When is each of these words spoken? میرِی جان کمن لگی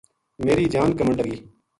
میرِی 0.45 0.65
جان 0.73 0.89
کمن 0.97 1.15
لگی 1.19 1.35